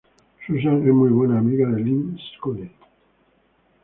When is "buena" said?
1.11-1.37